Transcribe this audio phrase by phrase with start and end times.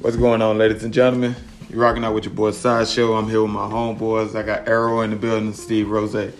[0.00, 1.34] What's going on, ladies and gentlemen?
[1.68, 3.14] You're rocking out with your boy Sideshow.
[3.14, 4.36] I'm here with my homeboys.
[4.36, 6.32] I got Arrow in the building, Steve Rose.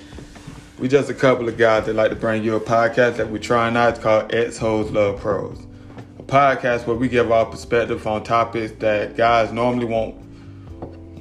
[0.79, 3.39] We just a couple of guys that like to bring you a podcast that we're
[3.39, 3.95] trying out.
[3.95, 5.67] It's called Ex Hoes Love Pros.
[6.21, 10.15] A podcast where we give our perspective on topics that guys normally won't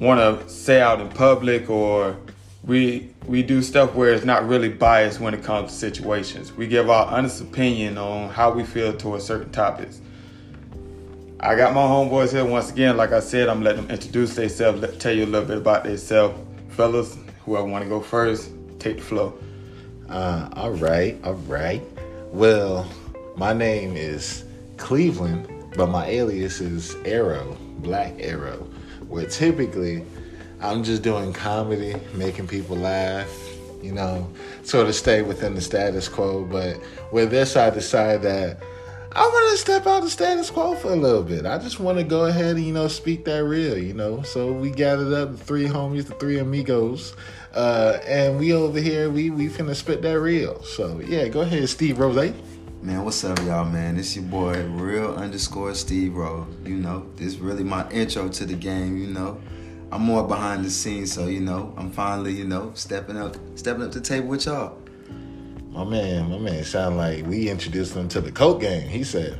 [0.00, 2.16] want to say out in public or
[2.62, 6.52] we we do stuff where it's not really biased when it comes to situations.
[6.52, 10.00] We give our honest opinion on how we feel towards certain topics.
[11.40, 12.96] I got my homeboys here once again.
[12.96, 15.84] Like I said, I'm letting them introduce themselves, let, tell you a little bit about
[15.84, 16.36] themselves.
[16.70, 19.38] Fellas, whoever want to go first, take the flow.
[20.08, 21.80] Uh, all right, all right.
[22.32, 22.90] Well,
[23.36, 24.46] my name is
[24.78, 28.68] Cleveland, but my alias is Arrow, Black Arrow,
[29.06, 30.04] where typically
[30.60, 33.30] I'm just doing comedy, making people laugh,
[33.80, 34.28] you know,
[34.64, 36.44] sort of stay within the status quo.
[36.44, 36.80] But
[37.12, 38.60] with this, I decided that
[39.12, 41.46] I want to step out the status quo for a little bit.
[41.46, 44.20] I just want to go ahead and, you know, speak that real, you know.
[44.22, 47.14] So we gathered up the three homies, the three amigos,
[47.54, 50.62] uh, and we over here, we we finna spit that real.
[50.62, 52.34] So yeah, go ahead, Steve Rose.
[52.82, 53.96] Man, what's up, y'all, man?
[53.96, 56.46] It's your boy, real underscore Steve Rose.
[56.64, 59.40] You know, this really my intro to the game, you know.
[59.90, 63.84] I'm more behind the scenes, so you know, I'm finally, you know, stepping up stepping
[63.84, 64.76] up the table with y'all.
[65.78, 68.88] My man, my man sound like we introduced him to the Coke game.
[68.88, 69.38] He said,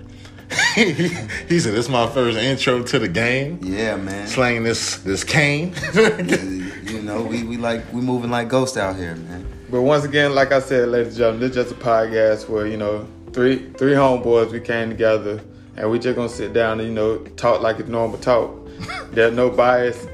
[0.76, 4.28] he said, "This is my first intro to the game." Yeah, man.
[4.28, 5.74] Slanging this this cane.
[5.96, 9.52] you know, we, we like we moving like ghosts out here, man.
[9.68, 12.68] But once again, like I said, ladies and gentlemen, this is just a podcast where
[12.68, 15.40] you know three three homeboys we came together
[15.76, 18.54] and we just gonna sit down and you know talk like it's normal talk.
[19.10, 20.06] There's no bias.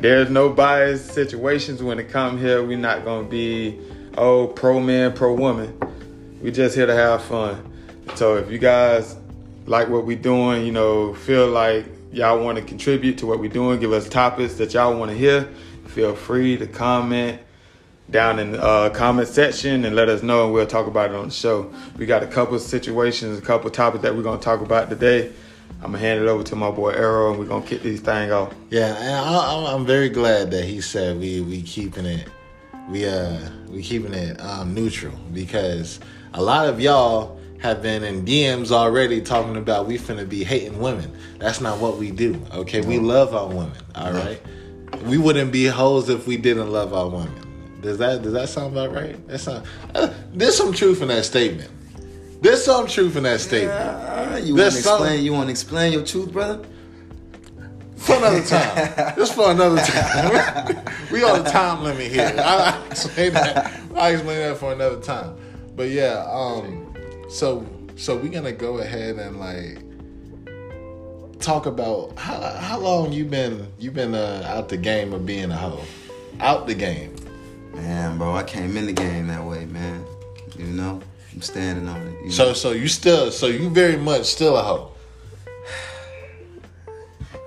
[0.00, 2.64] There's no bias situations when it come here.
[2.64, 3.78] We're not gonna be
[4.16, 5.78] oh pro man pro woman.
[6.42, 7.72] We just here to have fun.
[8.14, 9.16] So if you guys
[9.66, 13.50] like what we're doing, you know, feel like y'all want to contribute to what we're
[13.50, 15.48] doing, give us topics that y'all want to hear,
[15.86, 17.40] feel free to comment
[18.10, 21.16] down in the uh, comment section and let us know and we'll talk about it
[21.16, 21.72] on the show.
[21.96, 25.32] We got a couple situations, a couple topics that we're going to talk about today.
[25.82, 28.32] I'm gonna hand it over to my boy Arrow, and we're gonna kick these thing
[28.32, 28.52] off.
[28.70, 32.28] Yeah, and I, I'm very glad that he said we we keeping it,
[32.88, 33.38] we uh
[33.68, 36.00] we keeping it um, neutral because
[36.34, 40.78] a lot of y'all have been in DMs already talking about we finna be hating
[40.78, 41.10] women.
[41.38, 42.40] That's not what we do.
[42.52, 43.76] Okay, we love our women.
[43.94, 44.40] All right,
[45.04, 47.80] we wouldn't be hoes if we didn't love our women.
[47.80, 49.26] Does that does that sound about right?
[49.26, 49.64] That's not.
[49.94, 51.70] Uh, there's some truth in that statement.
[52.42, 53.78] There's some truth in that statement.
[53.78, 55.24] Uh, you want to explain?
[55.24, 56.66] You want to explain your truth, brother?
[58.06, 59.14] For another time.
[59.16, 60.84] Just for another time.
[61.10, 62.32] we on a time limit here.
[62.38, 63.80] I, I explain that.
[63.96, 65.36] I explain that for another time.
[65.74, 66.94] But yeah, um,
[67.28, 67.66] so
[67.96, 69.82] so we're gonna go ahead and like
[71.40, 75.50] talk about how how long you been you been uh, out the game of being
[75.50, 75.82] a hoe,
[76.38, 77.14] out the game.
[77.74, 80.04] Man, bro, I came in the game that way, man.
[80.56, 81.02] You know,
[81.34, 82.30] I'm standing on it.
[82.32, 82.52] So know.
[82.52, 84.92] so you still so you very much still a hoe.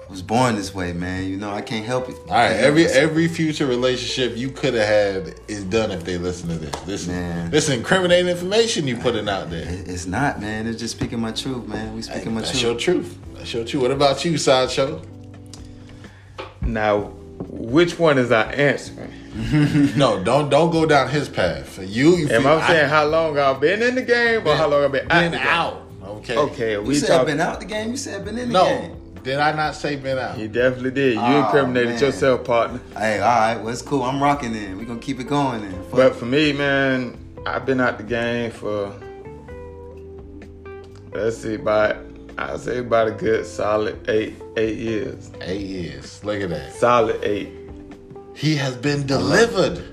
[0.10, 1.30] I was born this way, man.
[1.30, 2.16] You know, I can't help it.
[2.28, 6.50] All right, every every future relationship you could have had is done if they listen
[6.50, 6.72] to this.
[6.82, 7.52] This Man.
[7.52, 9.66] this is incriminating information you putting out there.
[9.68, 10.66] It's not, man.
[10.66, 11.96] It's just speaking my truth, man.
[11.96, 12.74] We speaking my That's truth.
[12.74, 13.18] That's your truth.
[13.36, 13.82] That's your truth.
[13.84, 15.00] What about you, sideshow?
[16.62, 17.02] Now,
[17.48, 19.10] which one is our answer?
[19.96, 21.78] No, don't don't go down his path.
[21.80, 24.68] You, you Am feel- I saying how long I've been in the game or how
[24.68, 25.22] long I've been out?
[25.22, 25.84] been the out?
[26.04, 26.36] Okay.
[26.38, 27.28] Okay, You we said talk.
[27.28, 27.92] been out the game.
[27.92, 28.99] You said I've been in the No, game.
[29.24, 30.38] Did I not say been out?
[30.38, 31.14] You definitely did.
[31.16, 32.00] You Oh, incriminated man.
[32.02, 32.80] yourself, partner.
[32.98, 33.56] Hey, all right.
[33.58, 34.04] Well, it's cool.
[34.04, 34.78] I'm rocking then.
[34.78, 35.74] We gonna keep it going then.
[35.84, 35.92] Fuck.
[35.92, 38.94] But for me, man, I've been out the game for
[41.12, 41.98] let's see, about
[42.38, 45.32] I'd say about a good solid eight eight years.
[45.42, 46.24] Eight years.
[46.24, 46.74] Look at that.
[46.76, 47.50] Solid eight.
[48.36, 49.84] He has been delivered.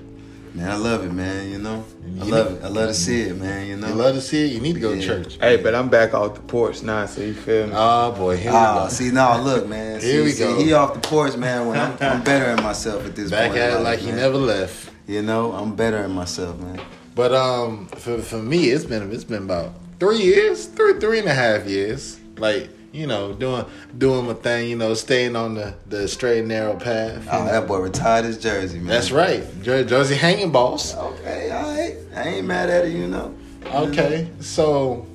[0.53, 1.49] Man, I love it, man.
[1.51, 1.83] You know,
[2.19, 2.63] I love know- it.
[2.63, 3.67] I love to see it, man.
[3.67, 3.87] You know.
[3.87, 4.51] You love to see it.
[4.53, 5.37] You need to go to church.
[5.39, 7.73] Hey, but I'm back off the porch now, so you feel me?
[7.75, 8.89] Oh boy, here we Ah, go.
[8.89, 9.99] see now, look, man.
[10.01, 10.57] Here see, we see, go.
[10.59, 11.67] He off the porch, man.
[11.67, 13.57] When I'm, I'm better at myself at this Back point.
[13.57, 14.15] in at it life, like he man.
[14.17, 14.91] never left.
[15.07, 16.79] You know, I'm better at myself, man.
[17.15, 21.27] But um, for for me, it's been it's been about three years, three three and
[21.27, 22.19] a half years.
[22.37, 23.65] Like you know, doing
[23.97, 24.69] doing my thing.
[24.69, 27.27] You know, staying on the the straight and narrow path.
[27.31, 27.51] Oh, know.
[27.51, 28.87] that boy retired his jersey, man.
[28.87, 30.95] That's right, Jer- Jersey hanging boss.
[30.95, 31.97] Okay, all right.
[32.15, 33.35] I ain't mad at it, you know.
[33.65, 35.05] Okay, so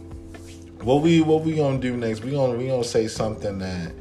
[0.83, 2.23] what we what we gonna do next?
[2.23, 3.93] We gonna we gonna say something that.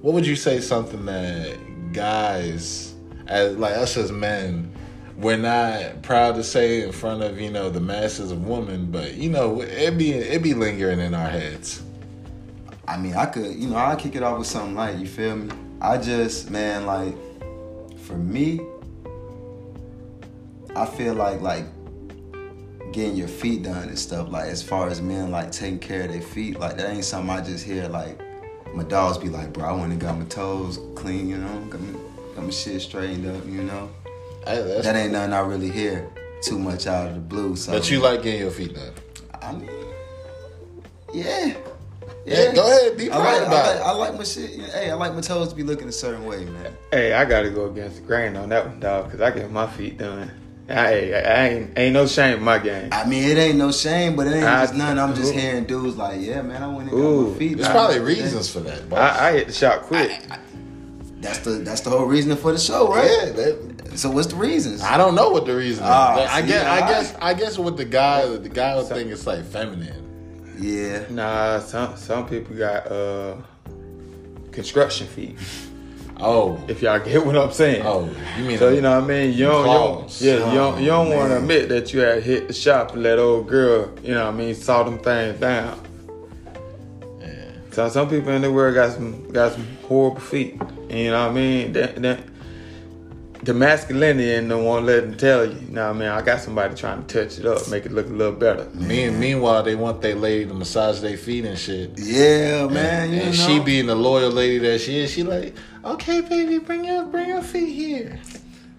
[0.00, 2.94] What would you say something that guys,
[3.28, 4.72] as like us as men,
[5.16, 9.14] we're not proud to say in front of you know the masses of women, but
[9.14, 11.82] you know it be it be lingering in our heads.
[12.86, 14.98] I mean, I could, you know, I kick it off with something light.
[14.98, 15.54] You feel me?
[15.80, 17.14] I just, man, like,
[17.98, 18.60] for me,
[20.74, 21.64] I feel like like
[22.92, 24.30] getting your feet done and stuff.
[24.30, 27.30] Like as far as men like taking care of their feet, like that ain't something
[27.30, 27.88] I just hear.
[27.88, 28.20] Like
[28.74, 31.80] my dogs be like, bro, I went and got my toes clean, you know, got
[31.80, 31.98] my,
[32.34, 33.90] got my shit straightened up, you know.
[34.46, 36.10] Hey, That ain't nothing I really hear
[36.42, 37.54] too much out of the blue.
[37.56, 38.92] So, but you like getting your feet done.
[39.40, 39.70] I mean,
[41.12, 41.54] yeah.
[42.24, 43.82] Yeah, go ahead, be I like, about I like, it.
[43.82, 44.50] I like my shit.
[44.70, 46.72] Hey, I like my toes to be looking a certain way, man.
[46.92, 49.66] Hey, I gotta go against the grain on that one, dog, because I get my
[49.66, 50.30] feet done.
[50.68, 52.90] Hey, I, I ain't ain't no shame in my game.
[52.92, 54.98] I mean, it ain't no shame, but it ain't I- just nothing.
[55.00, 55.36] I'm just Ooh.
[55.36, 57.32] hearing dudes like, yeah, man, I went and got Ooh.
[57.32, 57.54] my feet.
[57.56, 57.74] There's done.
[57.76, 58.88] probably reasons for that.
[58.88, 58.98] boss.
[59.18, 60.20] I, I hit the shot quick.
[61.20, 63.04] That's the that's the whole reason for the show, right?
[63.10, 64.80] Yeah, that- So what's the reasons?
[64.82, 65.90] I don't know what the reason is.
[65.90, 66.88] Ah, I see, guess, I alright.
[66.90, 70.01] guess, I guess, with the guy, the guy would think it's like feminine.
[70.62, 71.04] Yeah.
[71.10, 73.36] Nah, some some people got uh
[74.52, 75.36] construction feet.
[76.24, 77.82] Oh, If y'all get what I'm saying.
[77.84, 79.32] oh, you mean So you know what I mean?
[79.32, 81.98] You don't, you don't yeah, you don't, you don't Oh, want to admit that you
[82.00, 85.00] had hit the shop and let old girl, you know what I mean, saw them
[85.00, 85.80] things down.
[87.18, 87.26] Yeah.
[87.72, 90.60] So some people in the world got some got some horrible feet.
[90.60, 91.72] And you know what I mean?
[91.72, 92.20] That, that,
[93.42, 95.58] the masculinity and the one want to let them tell you.
[95.58, 96.08] You know what I mean?
[96.08, 98.66] I got somebody trying to touch it up, make it look a little better.
[98.74, 101.90] Me, meanwhile, they want their lady to massage their feet and shit.
[101.98, 103.04] Yeah, man.
[103.04, 103.46] and You and know.
[103.46, 107.28] she being the loyal lady that she is, she like, okay, baby, bring your bring
[107.28, 108.20] your feet here.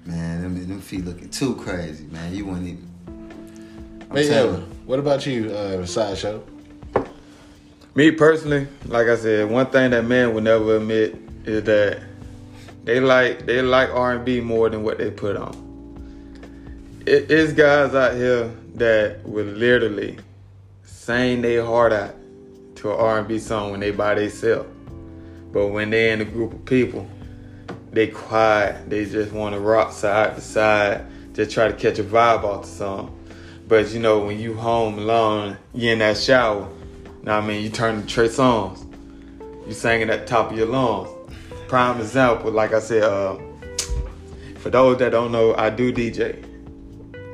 [0.05, 2.33] man, them, them feet looking too crazy, man.
[2.33, 2.89] You wouldn't even.
[3.07, 4.45] I'm But yeah,
[4.85, 6.41] what about you, uh, sideshow?
[7.95, 11.15] Me personally, like I said, one thing that men would never admit
[11.45, 12.01] is that
[12.83, 15.63] they like they like R and B more than what they put on.
[17.05, 20.17] It is guys out here that will literally
[20.83, 22.15] sing their heart out
[22.75, 24.69] to an R and B song when they by themselves,
[25.51, 27.07] but when they in a group of people,
[27.91, 28.89] they quiet.
[28.89, 32.63] They just want to rock side to side, just try to catch a vibe off
[32.63, 33.19] the song.
[33.67, 36.67] But you know, when you home alone, you in that shower,
[37.21, 38.89] Now I mean, you turn to Trey Songz.
[39.67, 41.09] You singing at the top of your lungs.
[41.67, 43.37] Prime example, like I said, uh,
[44.57, 46.43] for those that don't know, I do DJ.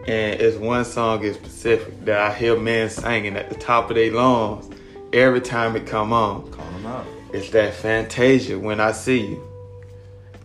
[0.07, 3.95] And it's one song in specific that I hear men singing at the top of
[3.95, 4.69] their lungs
[5.13, 6.49] every time it come on.
[6.51, 7.05] Call them out.
[7.33, 9.47] It's that Fantasia when I see you.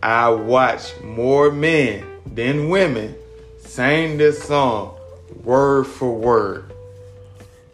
[0.03, 3.15] I watch more men than women
[3.57, 4.95] sing this song
[5.43, 6.71] word for word.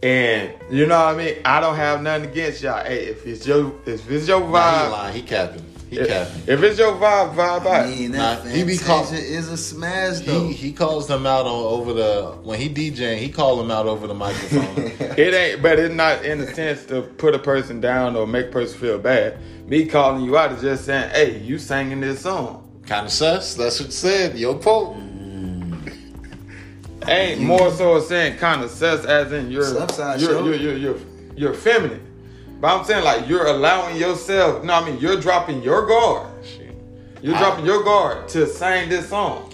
[0.01, 1.35] And you know what I mean?
[1.45, 2.83] I don't have nothing against y'all.
[2.83, 5.15] Hey, if it's your if it's your Nah, he vibe, lying.
[5.15, 5.70] He capping.
[5.91, 7.89] He if, if it's your vibe, vibe I out.
[7.89, 10.47] mean, Nah, he be Fantasia call- is a smash though.
[10.47, 13.17] He he calls them out on over the when he DJing.
[13.17, 14.91] He call them out over the microphone.
[15.17, 18.45] It ain't, but it's not in the sense to put a person down or make
[18.47, 19.37] a person feel bad.
[19.67, 22.65] Me calling you out is just saying, hey, you singing this song.
[22.87, 23.55] kind of sus.
[23.55, 24.39] That's what you said.
[24.39, 24.95] Your quote.
[27.07, 30.97] Ain't more so saying kind of sus as in you're Upside you're, you're, you're, you're,
[31.35, 32.07] you're feminine.
[32.61, 36.27] But I'm saying like you're allowing yourself, no, I mean you're dropping your guard.
[37.21, 39.47] You're I- dropping your guard to sing this song.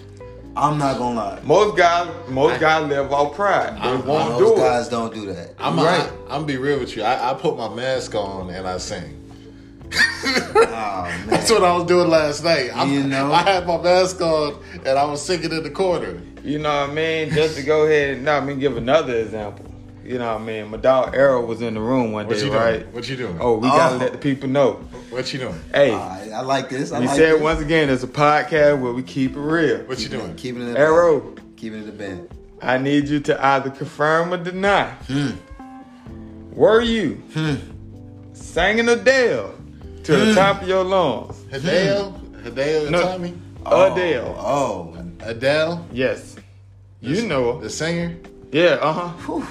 [0.57, 1.39] I'm not gonna lie.
[1.43, 3.75] Most guys, most guys live off pride.
[3.75, 4.57] They I'm- won't Those do it.
[4.57, 5.51] guys don't do that.
[5.59, 5.99] I'm You right.
[5.99, 6.11] right.
[6.29, 7.03] I, am be real with you.
[7.03, 9.13] I, I put my mask on and I sing.
[9.93, 11.27] Oh man.
[11.27, 12.71] That's what I was doing last night.
[12.73, 13.31] I'm, You know?
[13.31, 16.19] I had my mask on and I was singing in the corner.
[16.43, 17.29] You know what I mean?
[17.29, 19.65] Just to go ahead and not me give another example.
[20.07, 20.69] You know what I mean?
[20.71, 22.57] My dog Arrow was in the room one What day, you doing?
[22.61, 22.93] right?
[22.93, 23.37] What you doing?
[23.41, 23.97] Oh, we gotta Oh.
[23.97, 24.73] let the people know.
[25.09, 25.59] What you doing?
[25.73, 26.93] Hey, Alright, I like this.
[26.93, 27.41] I we like said this.
[27.41, 29.79] once again, it's a podcast where we keep it real.
[29.79, 30.33] What you doing?
[30.35, 32.29] Keeping it in Arrow, Keeping it a band.
[32.61, 34.91] I need you to either confirm or deny.
[35.07, 35.31] Hmm.
[36.53, 37.21] Were you
[38.33, 39.55] singing Adele
[40.05, 40.25] to Hmm.
[40.29, 41.35] the top of your lungs?
[41.51, 43.01] Adele, Adele, and No.
[43.01, 43.33] Tommy?
[43.65, 44.35] Adele.
[44.39, 44.95] Oh.
[45.19, 45.85] Adele?
[45.91, 46.37] Yes.
[47.01, 47.59] You know.
[47.59, 48.15] The singer?
[48.53, 49.41] Yeah, uh huh.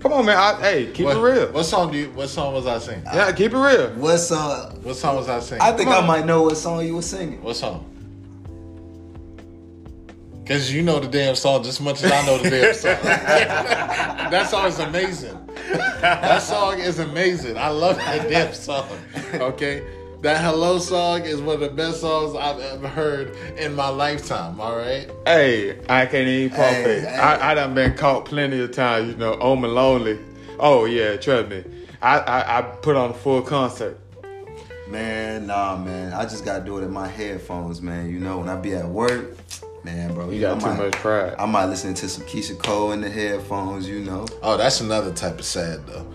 [0.00, 0.36] Come on, man.
[0.36, 1.52] I, hey, keep what, it real.
[1.52, 3.04] What song do you what song was I singing?
[3.04, 3.90] yeah, keep it real.
[3.94, 4.82] What song?
[4.82, 5.62] What song was I singing?
[5.62, 7.42] I think I might know what song you were singing.
[7.42, 7.92] What song?
[10.46, 13.02] Cause you know the damn song just as much as I know the damn song.
[13.02, 15.36] that song is amazing.
[16.00, 17.58] That song is amazing.
[17.58, 18.88] I love that damn song.
[19.34, 19.82] Okay,
[20.22, 24.60] that "Hello" song is one of the best songs I've ever heard in my lifetime.
[24.60, 27.04] All right, Hey, I can't even pump Hey, it.
[27.08, 27.16] hey.
[27.16, 30.18] I, I done been caught plenty of times, you know, on my lonely.
[30.58, 31.64] Oh yeah, trust me.
[32.02, 33.98] I, I, I put on a full concert.
[34.88, 36.12] Man, nah, man.
[36.12, 38.08] I just gotta do it in my headphones, man.
[38.10, 39.36] You know, when I be at work,
[39.84, 40.30] man, bro.
[40.30, 41.34] You got I too might- much pride.
[41.38, 44.26] I might listen to some Keyshia Cole in the headphones, you know.
[44.42, 46.06] oh, that's another type of sad though.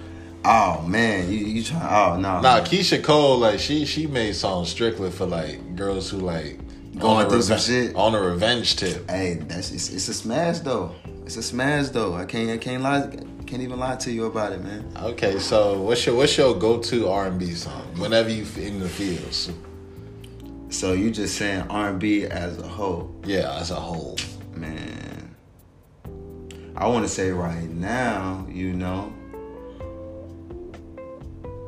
[0.43, 1.83] Oh man, you you trying?
[1.83, 2.41] Oh no.
[2.41, 2.63] Nah, man.
[2.65, 6.60] Keyshia Cole, like she she made songs strictly for like girls who like
[6.98, 7.95] Going through some shit.
[7.95, 9.10] on a revenge tip.
[9.10, 10.93] Hey, that's it's, it's a smash though.
[11.25, 12.13] It's a smash though.
[12.15, 13.07] I can't I can't lie.
[13.48, 14.91] Can't even lie to you about it, man.
[14.98, 18.79] Okay, so what's your what's your go to R and B song whenever you in
[18.79, 19.51] the fields?
[20.69, 24.15] So you just saying R&B as a whole, Yeah, as a whole.
[24.55, 25.36] man.
[26.77, 29.12] I want to say right now, you know,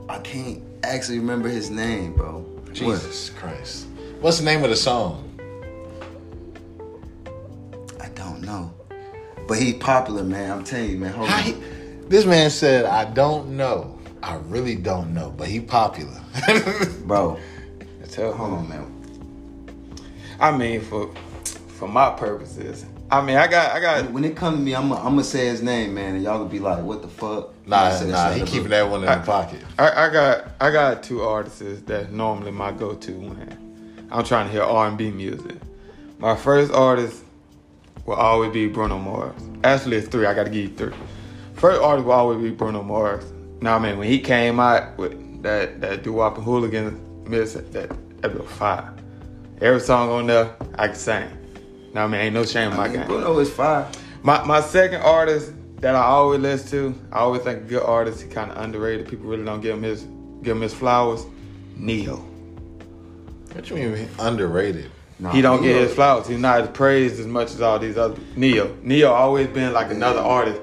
[0.09, 2.39] I can't actually remember his name, bro.
[2.39, 2.73] What?
[2.73, 3.87] Jesus Christ.
[4.19, 5.29] What's the name of the song?
[7.99, 8.73] I don't know,
[9.47, 10.51] but he's popular, man.
[10.51, 11.13] I'm telling you, man.
[11.13, 11.43] Hold How on.
[11.43, 11.57] he-
[12.07, 13.97] this man said, "I don't know.
[14.21, 16.19] I really don't know, but he popular."
[17.05, 17.39] bro.
[18.11, 18.85] Tell Hold on, man.
[20.39, 21.09] I mean, for
[21.67, 24.89] for my purposes, I mean, I got I got When it comes to me, I'm
[24.89, 27.53] gonna I'm gonna say his name, man, and y'all gonna be like, "What the fuck?"
[27.67, 29.61] nah, I nah, he keeping that one in the pocket.
[29.77, 34.47] I, I got I got two artists that normally my go to when I'm trying
[34.47, 35.57] to hear R and B music.
[36.17, 37.23] My first artist
[38.07, 39.39] will always be Bruno Mars.
[39.63, 40.25] Actually, it's three.
[40.25, 40.93] I got to give you three.
[41.53, 43.31] First artist will always be Bruno Mars.
[43.61, 47.53] Now, I mean, when he came out with that that doo wop and hooligan miss
[47.53, 47.71] that
[48.21, 48.91] that was fire.
[49.61, 51.42] Every song on there, I can sing.
[51.93, 53.07] Now, I mean, ain't no shame in my I mean, game.
[53.07, 53.89] Bruno is fire.
[54.23, 58.21] My my second artist that I always listen to, I always think a good artist,
[58.21, 59.07] he kind of underrated.
[59.07, 60.03] People really don't give him his
[60.41, 61.25] give him his flowers.
[61.75, 62.17] Ne-Yo.
[63.53, 64.89] What you mean underrated?
[65.19, 66.27] Nah, he don't get his flowers.
[66.27, 68.75] He's not as praised as much as all these other Ne-Yo.
[68.81, 70.61] Ne-Yo always been like another artist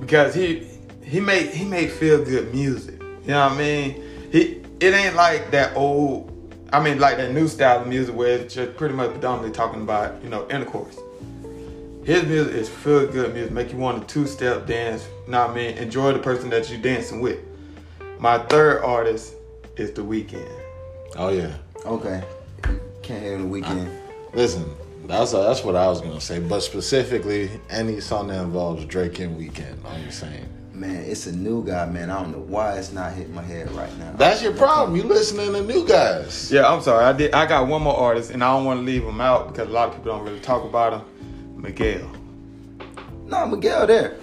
[0.00, 0.66] because he
[1.02, 3.00] he made he made feel good music.
[3.00, 4.30] You know what I mean?
[4.32, 6.30] He it ain't like that old.
[6.74, 9.82] I mean, like that new style of music where it's just pretty much predominantly talking
[9.82, 10.98] about you know intercourse.
[12.04, 15.06] His music is feel good music, make you want to two step dance.
[15.26, 15.78] You know what I mean?
[15.78, 17.38] Enjoy the person that you're dancing with.
[18.18, 19.34] My third artist
[19.76, 20.50] is The Weeknd.
[21.14, 21.54] Oh yeah.
[21.86, 22.24] Okay.
[23.02, 23.88] Can't hear the Weeknd.
[24.32, 24.64] Listen,
[25.06, 26.40] that's that's what I was gonna say.
[26.40, 29.76] But specifically, any song that involves Drake and Weeknd.
[29.86, 30.48] I'm just saying.
[30.74, 32.10] Man, it's a new guy, man.
[32.10, 34.12] I don't know why it's not hitting my head right now.
[34.16, 34.96] That's your problem.
[34.96, 36.50] You listening to new guys.
[36.50, 37.04] Yeah, I'm sorry.
[37.04, 37.32] I did.
[37.32, 39.72] I got one more artist, and I don't want to leave him out because a
[39.72, 41.62] lot of people don't really talk about him.
[41.62, 42.10] Miguel.
[43.26, 44.16] No, Miguel there.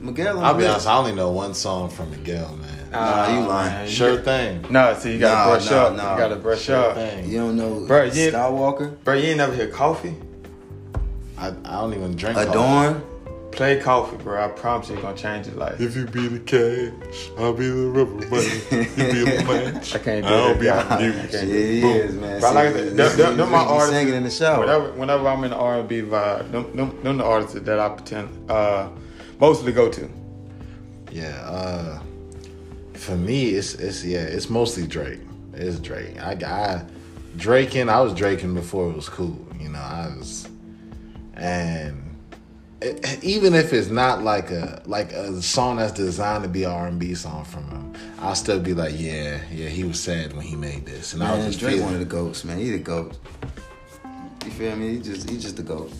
[0.00, 0.86] Miguel I'll be honest.
[0.86, 2.90] I only know one song from Miguel, man.
[2.90, 3.72] Nah, you lying.
[3.72, 4.64] man, sure thing.
[4.70, 5.96] No, see, you gotta Nah, brush nah, up.
[5.96, 6.12] nah.
[6.14, 6.94] You gotta brush Sure up.
[6.96, 7.28] thing.
[7.30, 8.96] You don't know Bro, you- Skywalker?
[9.04, 10.14] Bro, you ain't never hear coffee?
[11.38, 12.36] I, I don't even drink.
[12.36, 13.00] coffee.
[13.52, 13.56] Adorn?
[13.56, 14.44] Play coffee, bro.
[14.44, 15.80] I promise you, it's gonna change your life.
[15.80, 18.48] If you be the cash, I'll be the rubber money.
[18.70, 19.94] You be the match.
[19.94, 21.32] I can't do I'll be Yeah, the I music.
[21.32, 21.90] Yeah, do he Boom.
[21.96, 22.40] is, man.
[22.40, 23.90] But like I See, said, this- them, them, them my nigga be artists.
[23.94, 24.60] singing in the shower.
[24.60, 28.50] Whenever, whenever I'm in the R&B vibe, them, them, them the artists that I pretend
[28.50, 28.88] uh,
[29.40, 30.08] mostly go to.
[31.10, 31.28] Yeah.
[31.46, 32.00] Uh,
[32.94, 35.20] for me, it's it's yeah, it's mostly Drake.
[35.54, 36.18] It's Drake.
[36.22, 36.84] I I
[37.36, 37.88] Draking.
[37.88, 39.36] I was Draking before it was cool.
[39.60, 40.48] You know, I was,
[41.34, 42.01] and it,
[43.22, 46.86] even if it's not like a like a song that's designed to be an R
[46.86, 50.44] and B song from him, I'll still be like, yeah, yeah, he was sad when
[50.44, 52.58] he made this, and I was Man, just Drake feeling one of the goats, man.
[52.58, 53.18] He the goat.
[54.44, 54.94] You feel me?
[54.94, 55.92] He just he just the goat.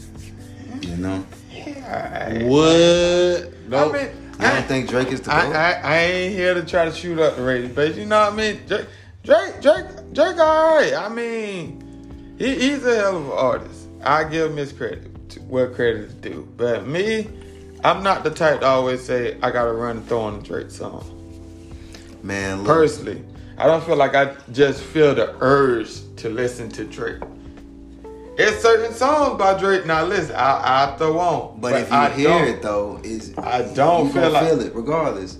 [0.80, 1.24] You know?
[1.50, 2.72] Yeah, what?
[2.72, 5.54] I No, mean, You don't think Drake is the I, goat?
[5.54, 8.32] I, I ain't here to try to shoot up the ratings, but you know what
[8.32, 8.60] I mean?
[8.66, 8.86] Drake,
[9.22, 10.94] Drake, Drake, Drake alright.
[10.94, 13.88] I mean, he, he's a hell of an artist.
[14.02, 16.48] I give him his credit, to, what credit is due.
[16.56, 17.28] But me,
[17.84, 20.70] I'm not the type to always say I gotta run and throw on a Drake
[20.70, 21.04] song.
[22.22, 23.22] man, look, Personally,
[23.58, 27.20] I don't feel like I just feel the urge to listen to Drake.
[28.38, 29.84] It's certain songs by Drake.
[29.84, 33.62] Now listen, I I throw on, but, if you I hear it though, is I
[33.74, 35.38] don't you feel like- feel it regardless.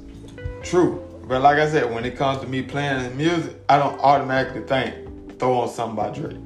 [0.62, 1.02] True.
[1.26, 5.38] But like I said, when it comes to me playing music, I don't automatically think
[5.38, 6.37] throw on something by Drake.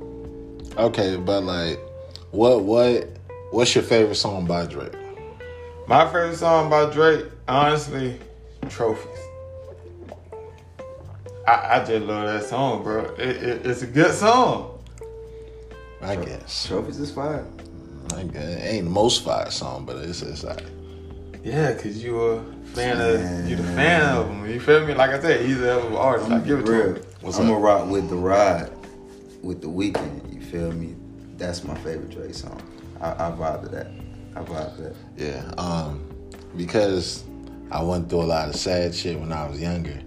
[0.78, 1.80] okay, but like,
[2.30, 3.08] what what
[3.50, 4.92] what's your favorite song by Drake?
[5.88, 8.18] My favorite song by Drake, honestly,
[8.68, 9.18] Trophies.
[11.46, 13.04] I, I just love that song, bro.
[13.14, 14.82] It, it, it's a good song.
[16.02, 16.66] I guess.
[16.66, 17.46] Trophies is fire.
[18.16, 18.42] I guess.
[18.44, 20.64] It ain't the most fire song, but it's it's like
[21.44, 22.42] Yeah, cause you a
[22.74, 23.48] fan of Man.
[23.48, 24.50] you the fan of him.
[24.50, 24.94] You feel me?
[24.94, 26.30] Like I said, he's a hell of an artist.
[26.30, 27.02] I give it to him.
[27.20, 27.52] What's I'm up?
[27.52, 28.70] gonna rock with the ride,
[29.42, 30.34] with the Weeknd.
[30.34, 30.96] You feel me?
[31.36, 32.60] That's my favorite Drake song.
[33.00, 33.90] I, I vibe to that.
[34.34, 34.96] I vibe to that.
[35.16, 35.52] yeah.
[35.58, 36.02] Um,
[36.56, 37.24] because
[37.70, 39.98] I went through a lot of sad shit when I was younger,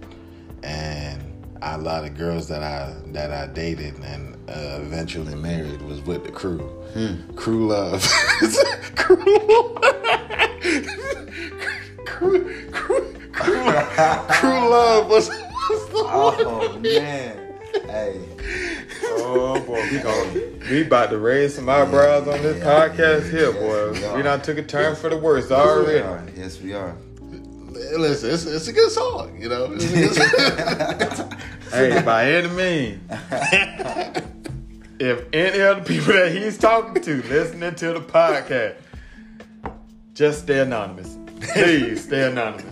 [0.62, 1.22] and
[1.62, 6.24] a lot of girls that I that I dated and uh, eventually married was with
[6.24, 6.68] the crew.
[7.36, 8.02] Crew love.
[8.96, 9.16] crew.
[12.04, 12.40] crew.
[12.72, 13.14] Crew.
[13.32, 13.72] Crew.
[14.28, 15.28] Crew love was.
[15.28, 17.39] was the Oh man.
[17.86, 18.20] Hey.
[19.04, 22.64] Oh boy, we going we about to raise some eyebrows on this Yeah.
[22.88, 24.16] podcast here, Yes, boy.
[24.16, 25.98] we done took a turn for the worse We already.
[26.00, 26.24] are.
[26.36, 26.94] Yes, we are.
[27.96, 29.72] Listen, it's, it's a good song, you know.
[29.72, 31.32] It's a good song.
[31.70, 33.00] Hey, by any means.
[34.98, 38.74] if any of the people that he's talking to listening to the podcast,
[40.14, 41.16] just stay anonymous.
[41.52, 42.69] Please stay anonymous.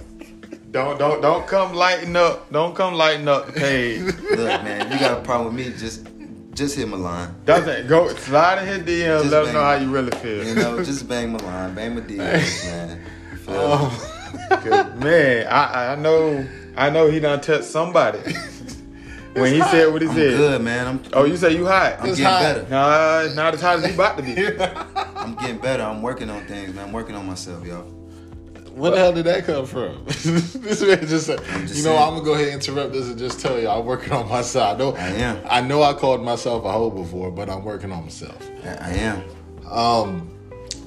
[0.70, 2.50] Don't don't don't come lighten up.
[2.52, 4.02] Don't come lighten up the page.
[4.30, 5.72] Look, man, you got a problem with me?
[5.78, 6.06] Just,
[6.52, 7.34] just hit my line.
[7.46, 9.20] Doesn't go slide in his DM.
[9.22, 10.44] Just let him know how you really feel.
[10.44, 13.00] You know, just bang my line, bang my DMs, man.
[13.32, 13.60] You feel me?
[13.60, 14.14] Oh.
[14.50, 16.46] 'Cause, man, I I know
[16.76, 18.18] I know he done touched somebody.
[19.32, 20.36] when he said what he I'm said.
[20.36, 20.86] good, man.
[20.86, 21.96] I'm, Oh, you say you hot?
[22.00, 22.40] I'm It's getting hot.
[22.42, 22.68] better.
[22.68, 24.36] Nah, it's not as hot as he about to be.
[25.16, 25.82] I'm getting better.
[25.82, 26.86] I'm working on things, man.
[26.88, 27.86] I'm working on myself, y'all.
[28.74, 30.04] Where the hell did that come from?
[30.06, 31.98] this man just said, just you know, saying.
[31.98, 34.74] I'm gonna go ahead and interrupt this and just tell you I'm working on myself.
[34.74, 35.40] I know, I am.
[35.48, 38.50] I know, I called myself a hoe before, but I'm working on myself.
[38.64, 39.24] I, I am.
[39.70, 40.30] Um,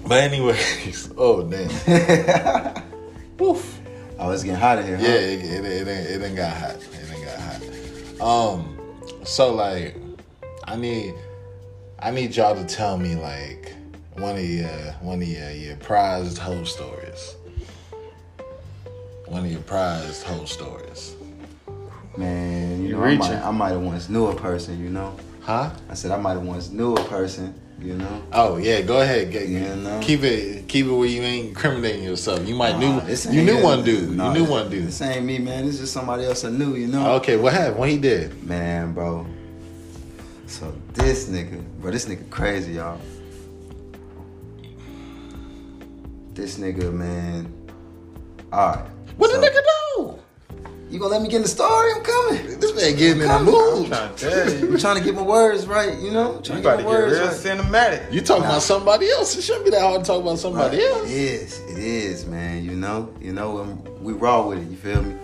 [0.08, 2.84] but anyways, oh damn,
[3.38, 3.80] Woof.
[4.20, 5.04] Oh, it's getting hot in here, huh?
[5.04, 6.76] Yeah, it, it, it, ain't, it ain't got hot.
[6.76, 8.56] It ain't got hot.
[8.56, 8.80] Um,
[9.24, 9.96] so like,
[10.66, 11.16] I need,
[11.98, 13.74] I need y'all to tell me like
[14.14, 14.68] one of your
[15.02, 17.36] one of your, your prized hoe stories.
[19.32, 21.16] One of your prized hoe stories.
[22.18, 23.44] Man, you You know, I might, reaching.
[23.44, 25.16] I might have once knew a person, you know.
[25.40, 25.70] Huh?
[25.90, 28.24] I said I might have once knew a person, you know.
[28.34, 29.32] Oh yeah, go ahead.
[29.32, 30.02] Get, Yeah, no.
[30.02, 32.46] Keep it keep it where you ain't incriminating yourself.
[32.46, 33.64] You might Nah, knew you knew it.
[33.64, 34.18] one dude.
[34.18, 34.88] Nah, you knew one dude.
[34.88, 35.66] This ain't me, man.
[35.66, 37.14] This is somebody else I knew, you know.
[37.14, 37.78] Okay, what happened?
[37.78, 38.44] What he did?
[38.44, 39.26] Man, bro.
[40.46, 43.00] So this nigga, bro, this nigga crazy, y'all.
[46.34, 47.54] This nigga, man.
[48.52, 48.86] Alright.
[49.22, 50.20] What so, the nigga do?
[50.90, 51.92] You gonna let me get in the story?
[51.96, 52.60] I'm coming.
[52.60, 54.74] This man getting in the Come I'm trying to tell you.
[54.74, 56.38] I'm trying to get my words right, you know?
[56.38, 57.36] You Trying about to my get words real right.
[57.62, 58.12] cinematic.
[58.12, 59.38] You talking about somebody else?
[59.38, 60.88] It shouldn't be that hard to talk about somebody Right.
[60.88, 61.08] else.
[61.08, 61.60] It is.
[61.70, 62.66] It is, man.
[62.66, 63.14] You know.
[63.22, 63.60] You know.
[63.60, 64.68] um, we raw with it.
[64.72, 65.16] You feel me?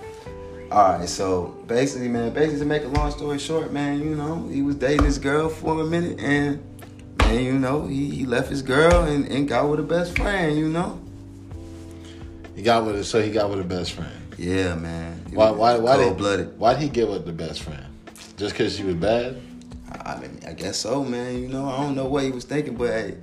[0.72, 1.10] All right.
[1.10, 2.32] So basically, man.
[2.36, 4.00] Basically, to make a long story short, man.
[4.00, 6.64] You know, he was dating this girl for a minute, and
[7.18, 10.56] man, you know, he, he left his girl and, and got with a best friend.
[10.56, 11.02] You know.
[12.58, 14.12] He got with it, so he got with a best friend.
[14.36, 15.24] Yeah, man.
[15.30, 15.52] He Why?
[15.52, 15.78] Why?
[15.78, 16.06] Why did?
[16.08, 16.58] cold-blooded.
[16.58, 17.86] Why'd he get with the best friend?
[18.36, 19.40] Just because she was bad?
[19.92, 21.40] I I mean, I guess so, man.
[21.40, 23.16] You know, I don't know what he was thinking, but hey,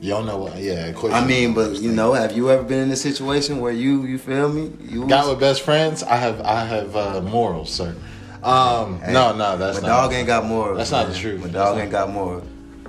[0.00, 0.56] You don't know what?
[0.56, 1.12] Yeah, of course.
[1.12, 3.60] I mean, don't know what but you know, have you ever been in a situation
[3.60, 4.72] where you, you feel me?
[4.80, 6.02] You got with best friends.
[6.02, 6.40] I have.
[6.40, 7.94] I have uh, morals, sir.
[8.42, 10.02] Um, Hey, no, no, that's my not.
[10.04, 10.74] dog ain't got more.
[10.74, 11.42] That's not the truth.
[11.42, 12.42] My dog ain't got more.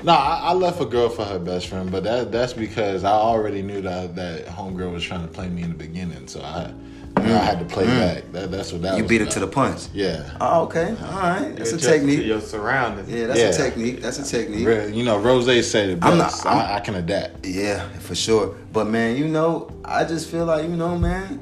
[0.06, 3.12] No, I, I left a girl for her best friend, but that that's because I
[3.12, 6.72] already knew that that homegirl was trying to play me in the beginning, so I
[7.18, 8.32] I had to play back.
[8.34, 8.98] That, that's what that Mm.
[8.98, 9.88] You was beat it to the punch.
[9.94, 10.30] Yeah.
[10.40, 10.90] Oh, okay.
[10.90, 11.56] All right.
[11.56, 12.26] That's a Adjust to technique.
[12.26, 13.10] Your surroundings.
[13.10, 13.48] Yeah, that's Yeah.
[13.48, 14.02] a technique.
[14.02, 14.68] That's a technique.
[14.68, 17.46] Re- You know, Rose said it I'm not- I'm- I, I can adapt.
[17.46, 18.56] Yeah, for sure.
[18.74, 21.40] But man, you know, I just feel like, you know, man,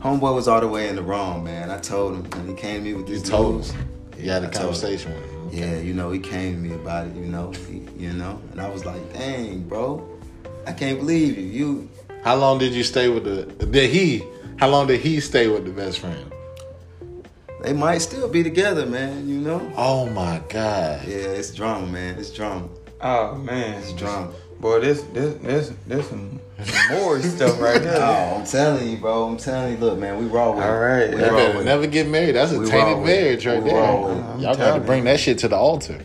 [0.00, 1.68] homeboy was all the way in the wrong, man.
[1.70, 3.72] I told him and he came to me with You this told news.
[3.72, 3.88] him.
[4.18, 5.31] You had a I conversation with him.
[5.52, 8.60] Yeah, you know, he came to me about it, you know, he, you know, and
[8.60, 10.02] I was like, dang, bro,
[10.66, 11.44] I can't believe you.
[11.44, 11.90] You,
[12.24, 13.66] How long did you stay with the?
[13.66, 14.24] Did he?
[14.56, 16.32] How long did he stay with the best friend?
[17.62, 19.28] they might still be together, man.
[19.28, 19.72] You know.
[19.76, 21.06] Oh my god!
[21.06, 22.18] Yeah, it's drama, man.
[22.18, 22.68] It's drama.
[23.02, 24.32] Oh man, It's drama.
[24.62, 26.40] Boy, this this this this some
[26.90, 27.94] more stuff right here.
[27.96, 29.24] Oh, I'm telling you, bro.
[29.28, 29.78] I'm telling you.
[29.78, 30.64] Look, man, we raw with.
[30.64, 31.10] All right.
[31.10, 32.36] We Yeah, Never, raw with never get married.
[32.36, 33.20] That's a We tainted raw with it.
[33.22, 33.82] marriage right We there.
[33.82, 34.22] raw with it.
[34.24, 36.00] I'm Y'all got to bring that shit to the altar.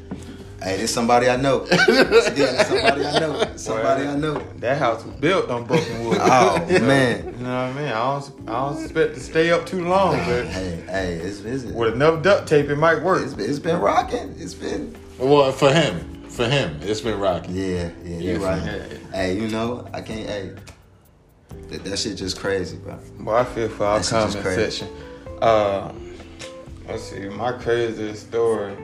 [0.62, 1.68] Hey, this somebody I know.
[1.72, 3.48] yeah, somebody I know.
[3.56, 4.42] Somebody I know.
[4.58, 6.18] That house was built on broken wood.
[6.20, 7.24] Oh man.
[7.38, 7.88] You know what I mean?
[7.88, 11.64] I don't, I don't expect to stay up too long, but Hey, hey, it's, it's,
[11.66, 13.22] with enough duct tape, it might work.
[13.24, 14.34] it's, it's been rocking.
[14.40, 14.96] It's been.
[15.20, 17.56] Well, for him, for him, it's been rocking.
[17.56, 18.64] Yeah, yeah, you're Yeah, right.
[18.64, 19.12] yeah.
[19.12, 20.30] Hey, you know, I can't.
[20.30, 20.52] Hey,
[21.70, 22.98] that, that shit just crazy, bro.
[23.20, 24.72] Boy, I feel for our That shit just crazy.
[24.86, 24.96] section.
[25.42, 25.92] Uh,
[26.88, 28.76] let's see, my craziest story.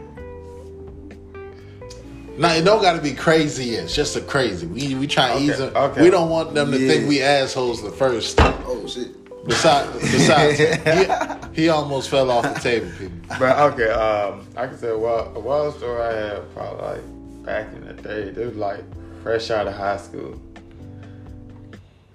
[2.38, 3.76] Now it don't got to be crazy.
[3.76, 4.66] It's just a crazy.
[4.66, 5.76] We we try to Okay, ease them.
[5.76, 6.02] okay.
[6.02, 6.88] We don't want them to Yeah.
[6.92, 8.38] think we assholes the first.
[8.42, 9.10] Oh shit.
[9.46, 13.18] Besides, besides, he, he almost fell off the table, people.
[13.38, 17.04] But okay, um, I can say a wild, a wild story I had probably like
[17.44, 18.30] back in the day.
[18.30, 18.84] It was like
[19.22, 20.40] fresh out of high school.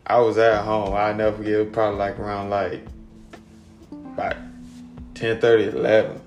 [0.07, 0.95] I was at home.
[0.95, 1.53] I never forget.
[1.53, 2.81] It was probably like around like
[3.93, 4.37] about
[5.14, 6.21] 10, 30, 11.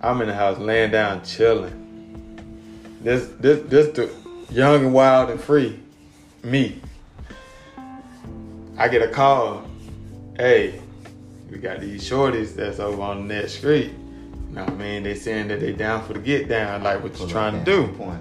[0.00, 1.76] I'm in the house laying down chilling.
[3.02, 4.10] This this this the
[4.50, 5.78] young and wild and free
[6.42, 6.80] me.
[8.78, 9.64] I get a call.
[10.36, 10.80] Hey,
[11.50, 13.92] we got these shorties that's over on next street.
[14.50, 15.02] You know what I mean?
[15.04, 17.86] They saying that they down for the get down, like what you trying to do.
[17.94, 18.20] Point.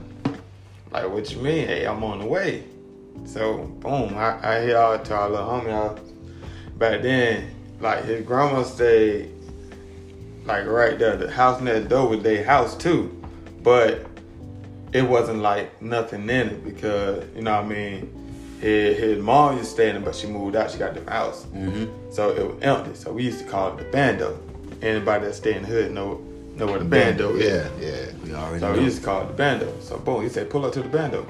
[0.91, 1.67] Like what you mean?
[1.67, 2.63] Hey, I'm on the way.
[3.25, 5.99] So boom, I, I hit out to our little homie out.
[6.77, 9.31] Back then, like his grandma stayed
[10.45, 11.17] like right there.
[11.17, 13.15] The house next door was their house too.
[13.63, 14.05] But
[14.93, 19.57] it wasn't like nothing in it because, you know what I mean, his, his mom
[19.57, 21.45] used to stay in it, but she moved out, she got a different house.
[21.45, 22.11] Mm-hmm.
[22.11, 22.95] So it was empty.
[22.95, 24.39] So we used to call it the bando.
[24.81, 26.21] Anybody that stay in the hood know
[26.55, 27.45] know where the bando is.
[27.45, 28.11] Yeah, yeah.
[28.23, 28.77] We already So know.
[28.79, 29.73] we used to call it the bando.
[29.81, 31.25] So boom, he said, pull up to the bando.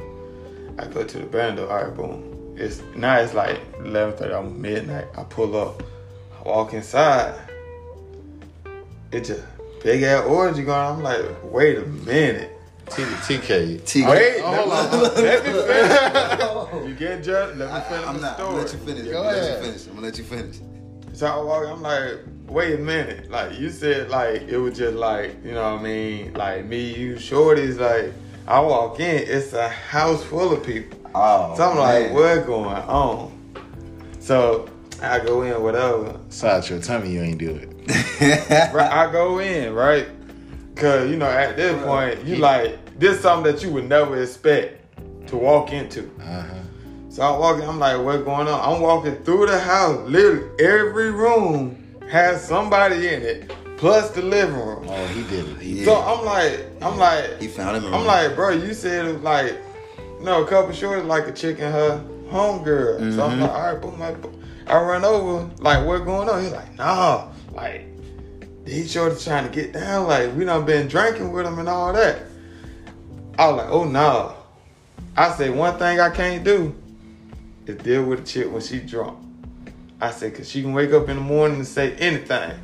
[0.77, 1.67] I go to the bando.
[1.67, 2.55] All right, boom.
[2.57, 5.05] It's now it's like eleven thirty, almost midnight.
[5.17, 5.81] I pull up,
[6.39, 7.39] I walk inside.
[9.11, 9.43] It just
[9.83, 10.77] big ass orgy going.
[10.77, 10.97] on.
[10.97, 12.51] I'm like, wait a minute.
[12.89, 13.85] T- TK.
[13.85, 14.99] T- Wait, Oh, hold let, on.
[14.99, 16.39] me, let me finish.
[16.41, 16.85] Oh.
[16.87, 17.57] You get judged.
[17.59, 18.39] Let me I, finish am the not.
[18.39, 18.49] I'm story.
[18.49, 19.03] gonna let you finish.
[19.11, 19.57] Go I'm gonna let ahead.
[19.57, 19.87] you finish.
[19.87, 20.55] I'm gonna let you finish.
[21.13, 22.13] So I walk, I'm like,
[22.49, 23.29] wait a minute.
[23.29, 26.33] Like you said, like it was just like, you know what I mean?
[26.33, 28.13] Like me, you, shorties, like
[28.47, 30.99] I walk in, it's a house full of people.
[31.15, 32.13] Oh, So I'm like, man.
[32.13, 33.53] what going on?
[34.19, 34.69] So
[35.01, 36.19] I go in, whatever.
[36.29, 37.69] Sideshow, tell me you ain't do it.
[38.73, 40.07] Right, I go in, right?
[40.75, 44.21] Cause you know, at this point, you like this is something that you would never
[44.21, 46.09] expect to walk into.
[46.21, 46.45] Uh-huh.
[47.09, 48.75] So I'm walking, I'm like, what's going on?
[48.75, 50.07] I'm walking through the house.
[50.07, 51.78] Literally, every room
[52.09, 54.85] has somebody in it, plus the living room.
[54.87, 55.61] Oh, he did it.
[55.61, 55.85] He Yeah.
[55.85, 57.93] So I'm like, I'm like, He found him.
[57.93, 59.57] I'm like, bro, you said it was like,
[60.19, 63.15] you know, a couple shorts like a chick and her homegirl.
[63.15, 63.41] So I'm mm-hmm.
[63.41, 66.43] like, all right, boom, I, I run over, like, what going on?
[66.43, 67.85] He's like, nah, like,
[68.65, 71.93] these shorties trying to get down, like, we done been drinking with him and all
[71.93, 72.23] that.
[73.37, 74.35] I was like, oh no.
[75.15, 76.75] I said, one thing I can't do
[77.65, 79.17] is deal with a chick when she drunk.
[80.01, 82.57] I said, cause she can wake up in the morning and say anything.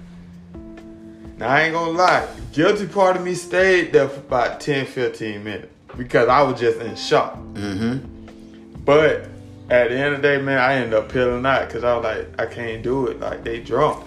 [1.38, 5.44] Now I ain't gonna lie, guilty part of me stayed there for about 10, 15
[5.44, 7.36] minutes because I was just in shock.
[7.54, 8.84] Mm-hmm.
[8.86, 9.30] But
[9.70, 12.04] at the end of the day, man, I ended up peeling out because I was
[12.04, 13.20] like, I can't do it.
[13.20, 14.06] Like they drunk.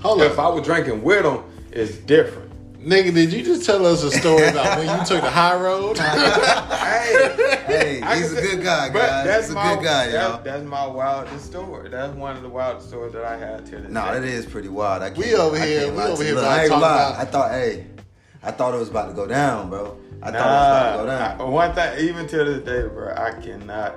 [0.00, 0.26] Hold on.
[0.26, 0.46] If up.
[0.46, 2.48] I was drinking with them, it's different.
[2.80, 5.98] Nigga, did you just tell us a story about when you took the high road?
[5.98, 9.26] hey, Hey, he's a good guy, guys.
[9.26, 10.42] That's He's a my, good guy, that- y'all.
[10.42, 11.88] That's my wildest story.
[11.88, 13.88] That's one of the wildest stories that I had to this day.
[13.92, 14.18] No, day.
[14.18, 15.02] it is pretty wild.
[15.02, 17.14] I can't, We over I here- we over here Look, I ain't lie.
[17.18, 17.86] I thought, hey,
[18.42, 19.96] I thought it was about to go down, bro.
[20.22, 21.40] I Nah, thought it was about to go down.
[21.40, 23.94] I- one thing, even to this day, bro, I cannot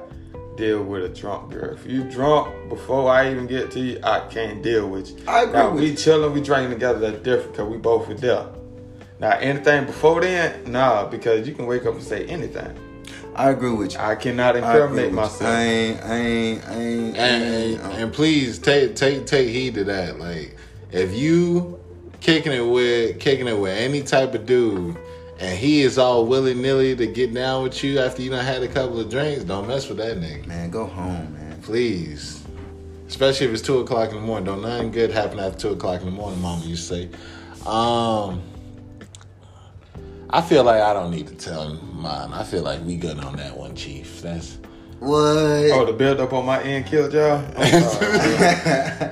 [0.57, 1.73] deal with a drunk girl.
[1.73, 5.17] If you drunk before I even get to you, I can't deal with you.
[5.27, 5.95] I agree now, with we you.
[5.95, 8.45] chilling, we drinking together, that's different because we both were there.
[9.19, 12.75] Now, anything before then, nah, because you can wake up and say anything.
[13.35, 13.99] I agree with you.
[13.99, 15.15] I cannot I incriminate with you.
[15.15, 15.41] myself.
[15.43, 17.81] I ain't, I ain't, I ain't, I and, ain't.
[17.81, 20.19] and, and please take take take heed to that.
[20.19, 20.57] Like,
[20.91, 21.79] if you
[22.19, 24.97] kicking it with kicking it with any type of dude,
[25.39, 28.61] and he is all willy nilly to get down with you after you done had
[28.63, 30.45] a couple of drinks, don't mess with that nigga.
[30.45, 31.61] man, go home, man.
[31.61, 32.43] Please.
[33.07, 34.45] Especially if it's two o'clock in the morning.
[34.45, 37.67] Don't nothing good happen after two o'clock in the morning, mama used to say.
[37.67, 38.41] Um
[40.33, 42.31] I feel like I don't need to tell mine.
[42.33, 44.21] I feel like we good on that one, Chief.
[44.21, 44.57] That's
[44.99, 45.11] What?
[45.19, 47.43] Oh, the build up on my end killed y'all?
[47.57, 49.11] I'm sorry.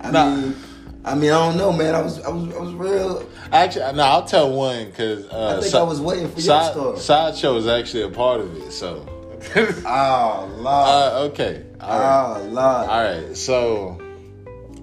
[0.00, 0.36] I Nah.
[0.36, 0.56] mean,
[1.04, 1.94] I mean, I don't know, man.
[1.94, 3.26] I was, I was, I was real.
[3.52, 4.02] actually no.
[4.02, 6.98] I'll tell one because uh, I think si- I was waiting for your side, story.
[6.98, 8.72] sideshow is actually a part of it.
[8.72, 9.06] So,
[9.86, 10.66] Oh Lord.
[10.66, 12.88] uh, okay, all right, oh Lord.
[12.88, 13.36] all right.
[13.36, 13.98] So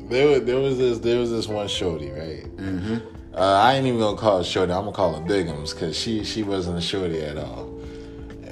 [0.09, 2.43] there was there was this there was this one shorty, right?
[2.57, 3.14] Mm-hmm.
[3.35, 4.71] Uh, I ain't even gonna call her shorty.
[4.71, 7.69] I'm gonna call her Biggums because she she wasn't a shorty at all.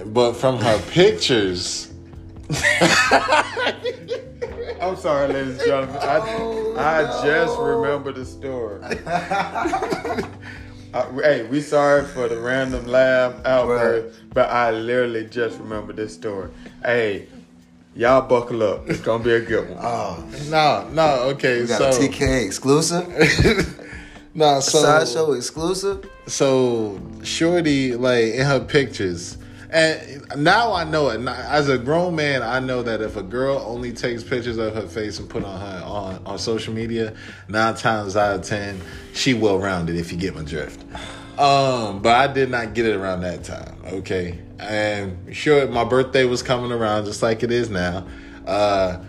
[0.08, 1.90] But from her pictures,
[4.82, 5.96] I'm sorry, ladies and gentlemen.
[6.02, 6.20] I,
[6.76, 7.66] Oh, I just no.
[7.66, 8.82] remember the story.
[10.94, 16.14] Uh, hey, we sorry for the random laugh outburst, but I literally just remember this
[16.14, 16.52] story.
[16.86, 17.28] Hey,
[17.96, 18.88] y'all buckle up.
[18.88, 19.80] It's gonna be a good one.
[19.82, 23.08] Oh, no, no, okay, we got so a TK exclusive,
[24.34, 26.10] no, so sideshow exclusive.
[26.28, 29.38] so shorty like in her pictures.
[29.70, 31.28] And now i know it.
[31.28, 34.88] As a grown man i know that if a girl only takes pictures of her
[34.88, 37.16] face and put on her on, on social media
[37.48, 38.80] nine times out of ten
[39.14, 40.84] she will round it if you get my drift.
[41.40, 44.40] Um but i did not get it around that time okay?
[44.60, 48.06] And sure my birthday was coming around just like it is now.
[48.46, 49.00] Uh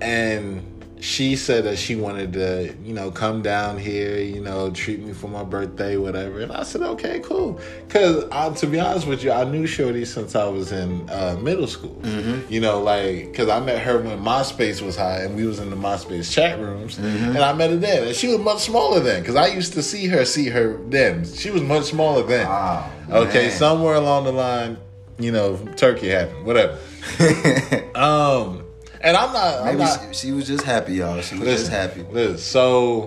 [0.00, 0.73] and
[1.04, 5.12] she said that she wanted to, you know, come down here, you know, treat me
[5.12, 6.40] for my birthday, whatever.
[6.40, 7.60] And I said, okay, cool.
[7.86, 11.66] Because to be honest with you, I knew Shorty since I was in uh, middle
[11.66, 12.00] school.
[12.48, 15.68] You know, like, because I met her when MySpace was high and we was in
[15.68, 16.96] the MySpace chat rooms.
[16.96, 18.06] And I met her then.
[18.06, 21.26] And she was much smaller then because I used to see her, see her then.
[21.26, 22.48] She was much smaller then.
[22.48, 24.78] Wow, okay, somewhere along the line,
[25.18, 26.78] you know, turkey happened, whatever.
[27.94, 28.63] um,
[29.04, 31.20] and I'm not, I'm Maybe not, she, she was just happy, y'all.
[31.20, 32.02] She was just happy.
[32.10, 33.06] Listen, so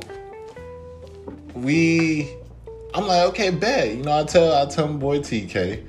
[1.56, 2.30] we,
[2.94, 3.96] I'm like, okay, bet.
[3.96, 5.84] You know, I tell I tell my boy TK,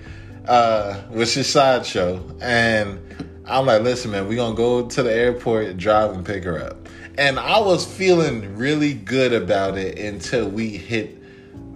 [0.47, 2.99] uh, which is sideshow, and
[3.44, 6.88] I'm like, listen, man, we gonna go to the airport, drive and pick her up.
[7.18, 11.18] And I was feeling really good about it until we hit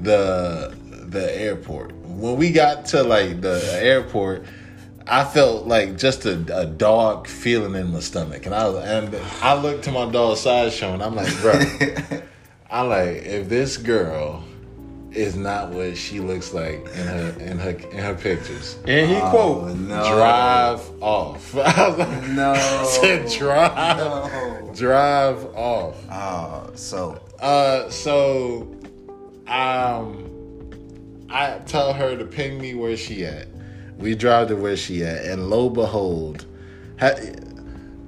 [0.02, 1.92] the the airport.
[1.96, 4.46] When we got to like the airport,
[5.06, 9.54] I felt like just a, a dog feeling in my stomach, and I and I
[9.60, 11.52] looked to my dog sideshow, and I'm like, bro,
[12.70, 14.44] I'm like, if this girl
[15.10, 19.16] is not what she looks like in her in her in her pictures, And he
[19.16, 20.08] Oh, quote, no.
[20.16, 21.54] drive off.
[21.56, 22.52] I was like, No.
[22.52, 24.72] I said drive, No.
[24.74, 25.96] drive off.
[26.10, 28.74] Oh, so Uh, so,
[29.48, 30.28] um,
[31.28, 33.48] I tell her to ping me where she at.
[33.98, 36.44] We drive to where she at, and lo behold,
[36.98, 37.12] ha,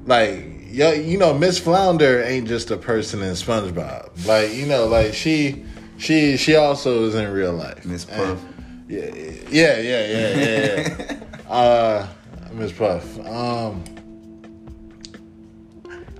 [0.06, 4.26] like yo, you know, Miss Flounder ain't just a person in SpongeBob.
[4.26, 5.64] Like you know, like she,
[5.98, 7.84] she, she also is in real life.
[7.84, 8.44] Miss And- Puff.
[8.88, 9.04] yeah,
[9.50, 11.16] yeah, yeah, yeah, yeah.
[11.46, 11.48] yeah.
[11.52, 12.08] uh,
[12.52, 13.18] Miss Puff.
[13.26, 13.84] Um,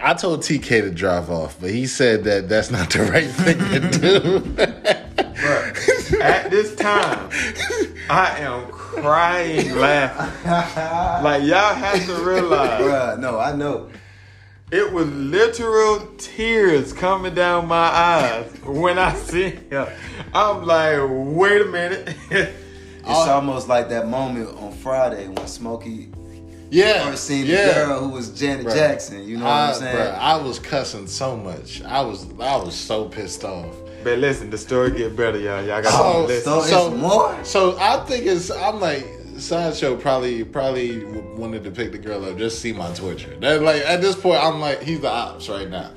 [0.00, 3.59] I told TK to drive off, but he said that that's not the right thing
[3.59, 4.40] to do.
[5.35, 7.31] Bruh, at this time,
[8.11, 8.70] I am
[9.02, 11.24] crying laughing.
[11.24, 13.90] Like y'all have to realize Bruh, no, I know.
[14.70, 19.87] it was literal tears coming down my eyes when I see him.
[20.33, 20.98] I'm like,
[21.37, 22.16] wait a minute.
[23.07, 26.11] It's almost like that moment on Friday when Smokey
[26.70, 27.68] yeah, first seen yeah.
[27.68, 28.74] the girl who was Janet Bruh.
[28.74, 29.28] Jackson.
[29.28, 29.96] You know what I, I'm saying?
[29.96, 31.83] bruh, I was cussing so much.
[31.83, 33.76] I was, I was so pissed off.
[34.05, 35.64] But listen, the story get better, y'all.
[35.64, 36.45] Y'all got Oh, to listen.
[36.45, 37.37] so it's So- more.
[37.45, 38.51] So I think it's.
[38.51, 43.35] I'm like sideshow probably probably wanted to pick the girl up just see my torture.
[43.40, 45.90] That like at this point I'm like he's the ops right now.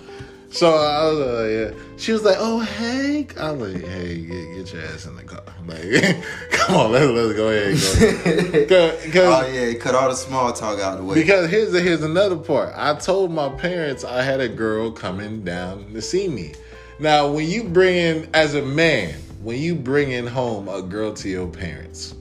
[0.49, 1.97] So I was like, yeah.
[1.97, 5.43] She was like, "Oh, Hank." I'm like, "Hey, get, get your ass in the car."
[5.59, 8.57] I'm like, come on, let's let's go ahead.
[8.57, 8.97] and Go.
[9.11, 11.15] Cause, Oh yeah, cut all the small talk out of the way.
[11.15, 12.71] because here's here's another part.
[12.77, 16.53] I told my parents I had a girl coming down to see me.
[16.99, 21.13] Now, when you bring in as a man, when you bring in home a girl
[21.13, 22.15] to your parents,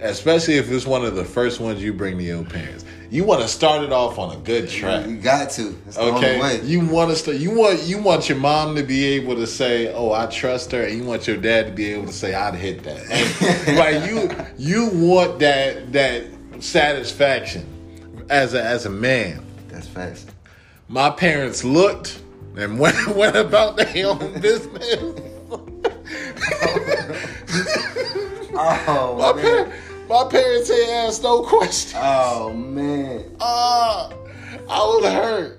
[0.00, 3.40] especially if it's one of the first ones you bring to your parents, you want
[3.40, 5.06] to start it off on a good track.
[5.06, 5.74] you got to.
[5.86, 6.60] It's the only Okay, way.
[6.62, 7.38] you want to start.
[7.38, 10.82] You want you want your mom to be able to say, "Oh, I trust her,"
[10.82, 13.00] and you want your dad to be able to say, "I'd hit that."
[13.66, 16.24] And, like you, you want that that
[16.60, 17.66] satisfaction
[18.28, 19.42] as a as a man.
[19.68, 20.30] That's fast.
[20.88, 22.20] My parents looked
[22.58, 24.98] and went went about their own business.
[28.60, 29.66] Oh my, man.
[29.66, 29.74] par-
[30.08, 31.98] my parents ain't asked no question.
[32.02, 33.24] Oh man.
[33.40, 34.10] Uh,
[34.68, 35.54] I was hurt.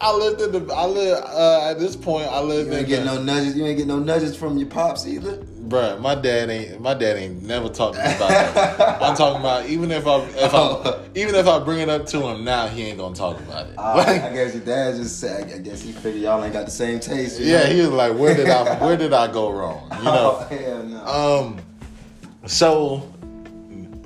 [0.00, 0.72] I lived in the.
[0.72, 2.28] I live uh, at this point.
[2.28, 3.56] I lived You in ain't get the, no nudges.
[3.56, 5.42] You ain't get no nudges from your pops either.
[5.68, 6.80] Bruh, my dad ain't.
[6.80, 9.02] My dad ain't never talked to me about that.
[9.02, 12.26] I'm talking about even if I if I even if I bring it up to
[12.26, 13.74] him now, he ain't gonna talk about it.
[13.76, 15.52] Uh, Like, I guess your dad just said.
[15.52, 17.38] I guess he figured y'all ain't got the same taste.
[17.38, 17.66] you yeah, know?
[17.66, 19.88] he was like, where did I where did I go wrong?
[19.98, 20.38] You know.
[20.40, 21.04] Oh hell no.
[21.06, 21.60] Um,
[22.46, 23.12] so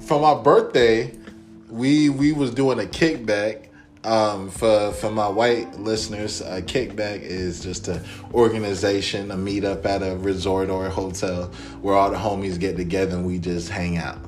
[0.02, 1.16] for my birthday,
[1.70, 3.68] we we was doing a kickback.
[4.04, 8.02] Um, for for my white listeners, a kickback is just a
[8.34, 13.16] organization, a meetup at a resort or a hotel where all the homies get together
[13.16, 14.18] and we just hang out.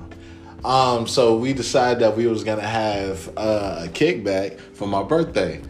[0.64, 5.60] Um, so we decided that we was gonna have uh, a kickback for my birthday.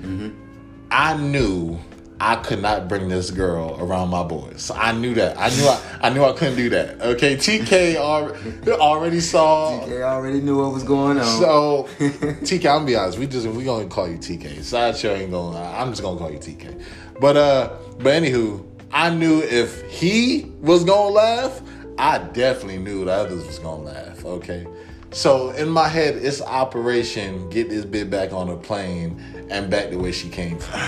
[0.90, 1.78] I knew
[2.20, 4.70] I could not bring this girl around my boys.
[4.74, 5.36] I knew that.
[5.38, 7.00] I knew I, I knew I couldn't do that.
[7.00, 9.80] Okay, TK already, already saw.
[9.80, 11.24] TK already knew what was going on.
[11.24, 13.18] So TK, I'm gonna be honest.
[13.18, 14.62] We just we gonna call you TK.
[14.62, 15.58] Sideshow ain't gonna.
[15.58, 16.80] I'm just gonna call you TK.
[17.20, 21.62] But uh, but anywho, I knew if he was gonna laugh,
[21.98, 24.24] I definitely knew the others was gonna laugh.
[24.24, 24.66] Okay.
[25.10, 29.90] So in my head, it's operation get this bit back on the plane and back
[29.90, 30.80] to where she came from.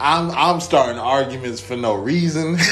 [0.00, 2.52] I'm I'm starting arguments for no reason.
[2.54, 2.64] like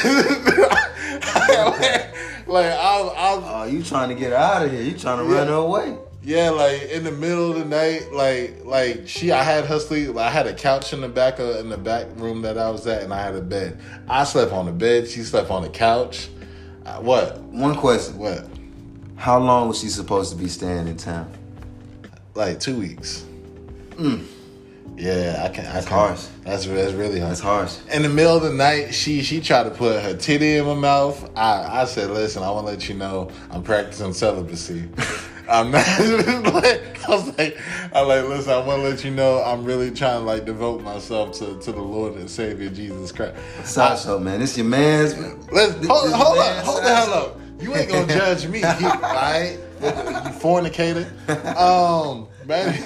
[2.47, 4.81] I'm, I'm Oh, you trying to get out of here?
[4.81, 5.95] You trying to run her away?
[6.23, 10.17] Yeah, like in the middle of the night, like like she, I had her sleep.
[10.17, 12.85] I had a couch in the back of in the back room that I was
[12.87, 13.79] at, and I had a bed.
[14.07, 15.07] I slept on the bed.
[15.07, 16.29] She slept on the couch.
[16.85, 17.39] Uh, what?
[17.39, 18.17] One question.
[18.17, 18.47] What?
[19.15, 21.31] How long was she supposed to be staying in town?
[22.33, 23.23] Like two weeks.
[24.99, 25.65] Yeah, I can.
[25.65, 26.25] I That's can, harsh.
[26.43, 27.39] That's that's really harsh.
[27.39, 27.77] That's harsh.
[27.93, 30.73] In the middle of the night, she she tried to put her titty in my
[30.73, 31.31] mouth.
[31.37, 34.89] I I said, listen, I want to let you know I'm practicing celibacy.
[35.49, 35.87] I'm not
[36.53, 37.57] like I was like
[37.93, 38.51] I like listen.
[38.51, 41.71] I want to let you know I'm really trying to like devote myself to, to
[41.71, 43.35] the Lord and Savior Jesus Christ.
[43.63, 45.17] Sasha, man, this your man's.
[45.51, 47.39] Let's This- hold, hold man up, hold the hell up.
[47.61, 49.57] You ain't gonna judge me, right?
[49.81, 51.07] You fornicator.
[51.57, 52.77] Um, man.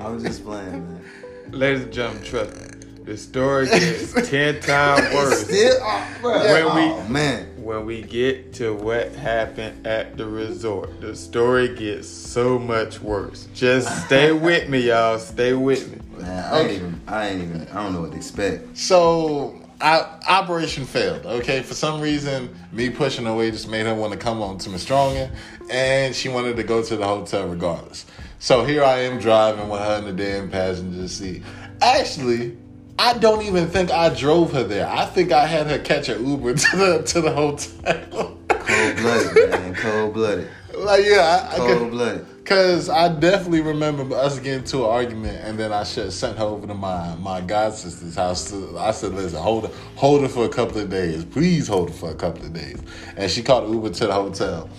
[0.00, 1.04] I'm just playing, man.
[1.52, 2.66] Ladies and gentlemen, trust me.
[3.04, 6.06] The story gets ten times worse Still, oh.
[6.22, 7.46] When we- oh, man.
[7.62, 11.00] when we get to what happened at the resort.
[11.00, 13.48] The story gets so much worse.
[13.54, 15.18] Just stay with me, y'all.
[15.18, 15.98] Stay with me.
[16.22, 17.00] Man, I ain't even.
[17.06, 17.68] I ain't even.
[17.68, 18.76] I don't know what to expect.
[18.76, 21.24] So I, operation failed.
[21.26, 24.70] Okay, for some reason, me pushing away just made her want to come on to
[24.70, 25.30] me stronger,
[25.70, 28.04] and she wanted to go to the hotel regardless.
[28.42, 31.42] So here I am driving with her in the damn passenger seat.
[31.82, 32.56] Actually,
[32.98, 34.88] I don't even think I drove her there.
[34.88, 38.38] I think I had her catch an Uber to the to the hotel.
[38.48, 39.74] Cold blooded, man.
[39.74, 40.48] Cold blooded.
[40.74, 42.26] like yeah, I, Cold blooded.
[42.46, 46.44] Cause I definitely remember us getting into an argument, and then I should sent her
[46.44, 48.54] over to my my god sister's house.
[48.54, 51.26] I said, "Listen, hold her, hold her for a couple of days.
[51.26, 52.80] Please hold her for a couple of days."
[53.18, 54.70] And she called Uber to the hotel.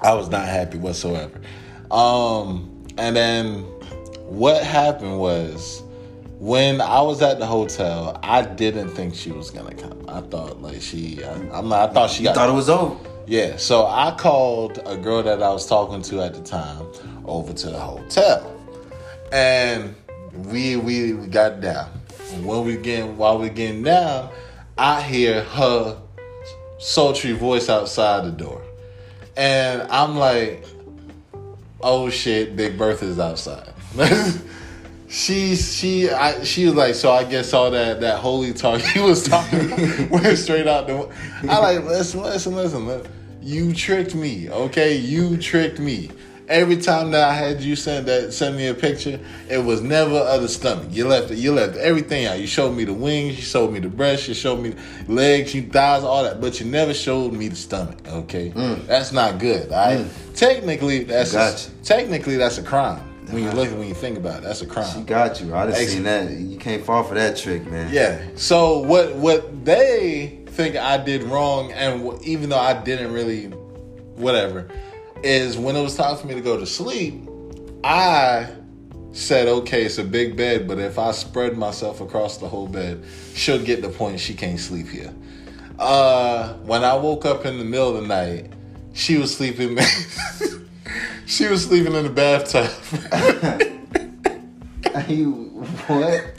[0.00, 1.38] I was not happy whatsoever.
[1.92, 3.60] Um, and then
[4.26, 5.82] what happened was
[6.38, 10.04] when I was at the hotel, I didn't think she was gonna come.
[10.08, 11.90] I thought like she, I, I'm not.
[11.90, 12.96] I thought she You got thought it was over.
[13.26, 16.86] yeah, so I called a girl that I was talking to at the time
[17.24, 18.58] over to the hotel,
[19.30, 19.94] and
[20.46, 21.90] we we, we got down.
[22.32, 24.30] And when we getting while we getting down,
[24.78, 25.98] I hear her
[26.78, 28.62] sultry voice outside the door,
[29.36, 30.64] and I'm like,
[31.82, 33.72] "Oh shit, Big Bertha's outside."
[35.12, 38.98] She she I, she was like so I guess all that that holy talk he
[38.98, 41.06] was talking went straight out the
[41.50, 43.02] I like listen listen listen li-
[43.42, 44.96] you tricked me okay?
[44.96, 46.10] You tricked me
[46.52, 50.16] every time that I had you send that send me a picture it was never
[50.16, 50.88] of the stomach.
[50.90, 52.38] You left it you left everything out.
[52.38, 54.70] You showed me the wings you showed me the breast you showed me
[55.06, 58.50] the legs you thighs all that but you never showed me the stomach okay?
[58.50, 58.86] Mm.
[58.86, 60.00] That's not good all right?
[60.00, 60.34] Mm.
[60.34, 63.00] Technically that's a, technically that's a crime.
[63.30, 64.92] When you look at when you think about it that's a crime.
[64.94, 65.54] She got you.
[65.54, 66.30] I done Ex- seen that.
[66.30, 67.92] You can't fall for that trick, man.
[67.92, 68.20] yeah.
[68.34, 73.46] So what what they think I did wrong, and even though I didn't really,
[74.16, 74.68] whatever,
[75.22, 77.28] is when it was time for me to go to sleep,
[77.84, 78.48] I
[79.12, 83.04] said, okay, it's a big bed, but if I spread myself across the whole bed,
[83.34, 85.12] she'll get the point she can't sleep here.
[85.78, 88.52] Uh, when I woke up in the middle of the night,
[88.94, 89.76] she was sleeping.
[91.26, 92.70] she was sleeping in the bathtub.
[95.08, 95.32] You
[95.86, 96.34] what?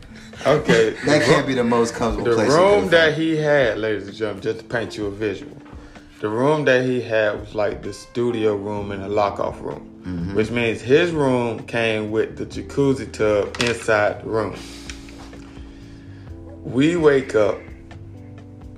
[0.45, 0.91] Okay.
[1.05, 2.49] That can't be the most comfortable The place.
[2.49, 5.55] you room that he had, ladies and gentlemen, just to paint you a visual,
[6.23, 10.35] the room that he had was like the studio room and a lock-off room, Mm-hmm.
[10.35, 14.55] which means his room came with the jacuzzi tub inside the room.
[16.63, 17.57] We wake up.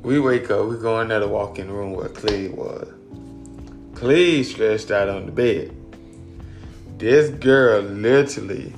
[0.02, 0.66] We wake up.
[0.68, 2.88] We go in there to walk in the room where Cleve was.
[3.96, 5.76] Cleve stretched out on the bed.
[6.98, 8.74] This girl literally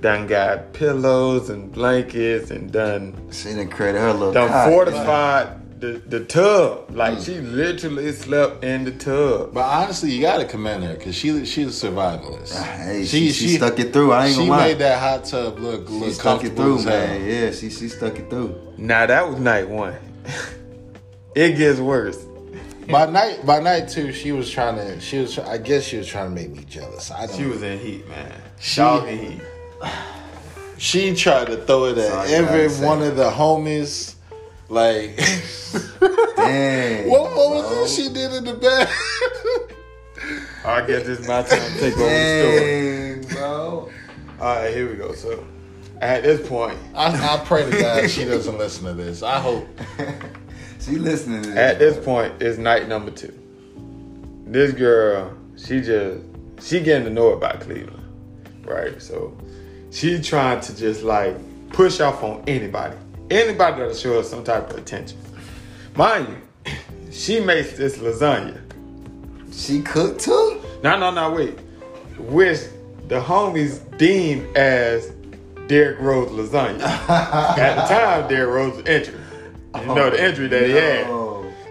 [0.00, 4.32] done got pillows and blankets and done She done created her little.
[4.32, 6.90] done fortified the, the tub.
[6.90, 7.24] Like mm.
[7.24, 9.54] she literally slept in the tub.
[9.54, 12.62] But honestly, you gotta commend her because she she's a survivalist.
[12.62, 14.12] Hey, she, she, stuck it through.
[14.12, 14.68] I ain't she gonna lie.
[14.68, 17.24] She made that hot tub look she look stuck it comfortable through, man.
[17.24, 18.74] Yeah, she she stuck it through.
[18.76, 19.96] Now that was night one.
[21.34, 22.26] it gets worse.
[22.90, 25.00] By night, by night two, she was trying to.
[25.00, 25.38] She was.
[25.38, 27.10] I guess she was trying to make me jealous.
[27.10, 27.36] I don't.
[27.36, 28.32] She was in heat, man.
[28.58, 29.40] She- Doggy heat.
[30.78, 34.14] She tried to throw it at Sorry, every one of the homies.
[34.70, 35.16] Like,
[36.36, 37.10] Dang.
[37.10, 38.88] what, what was it she did in the bed?
[40.64, 43.34] I guess it's my time to take over the story.
[43.34, 43.90] Bro.
[44.40, 45.12] All right, here we go.
[45.12, 45.44] So
[46.00, 49.22] at this point, I, I pray to God she doesn't listen to this.
[49.22, 49.68] I hope.
[50.80, 51.58] She listening to this.
[51.58, 53.34] at this point, it's night number two.
[54.46, 56.24] This girl, she just
[56.58, 58.02] she getting to know about Cleveland,
[58.64, 59.00] right?
[59.00, 59.36] So
[59.90, 61.36] she trying to just like
[61.68, 62.96] push off on anybody,
[63.30, 65.18] anybody that'll show her some type of attention.
[65.96, 66.72] Mind you,
[67.10, 68.60] she makes this lasagna.
[69.52, 70.62] She cooked too.
[70.82, 71.58] No, no, no, wait.
[72.18, 72.60] which
[73.08, 75.10] the homies deemed as
[75.66, 76.80] Derrick Rose lasagna.
[77.08, 79.20] At the time, Derrick Rose was injured.
[79.76, 81.06] You know the oh, injury that he had.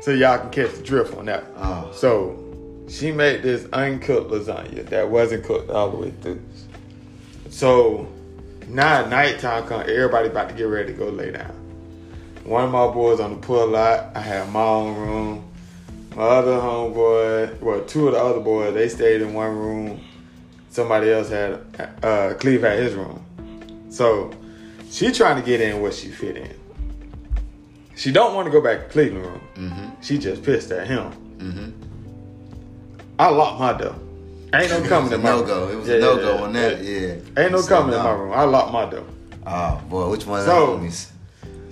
[0.01, 1.43] So y'all can catch the drift on that.
[1.57, 1.91] Oh.
[1.93, 2.39] So
[2.87, 6.41] she made this uncooked lasagna that wasn't cooked all the way through.
[7.49, 8.07] So
[8.69, 11.51] now at nighttime come, everybody about to get ready to go lay down.
[12.43, 15.51] One of my boys on the pool lot, I had my own room.
[16.15, 20.01] My other homeboy, well, two of the other boys, they stayed in one room.
[20.69, 21.61] Somebody else had,
[22.03, 23.23] uh, Cleve had his room.
[23.89, 24.31] So
[24.89, 26.53] she trying to get in where she fit in.
[27.95, 29.41] She don't want to go back to Cleveland room.
[29.55, 30.01] Mm-hmm.
[30.01, 31.11] She just pissed at him.
[31.37, 31.71] Mm-hmm.
[33.19, 33.95] I locked my door.
[34.53, 35.47] Ain't no It coming in my no room.
[35.47, 35.69] go.
[35.69, 36.41] It was Yeah, a no yeah, go yeah.
[36.43, 36.83] on that.
[36.83, 36.99] Yeah.
[37.11, 38.33] Ain't no You said coming in my room.
[38.33, 39.05] I locked my door.
[39.45, 41.07] Oh boy, which one of So- the homies?